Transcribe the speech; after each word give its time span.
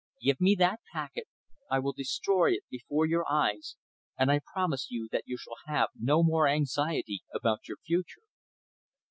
Give 0.19 0.41
me 0.41 0.55
that 0.55 0.79
packet, 0.91 1.27
I 1.69 1.77
will 1.77 1.93
destroy 1.93 2.53
it 2.53 2.63
before 2.71 3.05
your 3.05 3.23
eyes, 3.31 3.75
and 4.17 4.31
I 4.31 4.41
promise 4.51 4.87
you 4.89 5.07
that 5.11 5.27
you 5.27 5.37
shall 5.37 5.57
have 5.67 5.89
no 5.93 6.23
more 6.23 6.47
anxiety 6.47 7.21
about 7.31 7.67
your 7.67 7.77
future." 7.85 8.23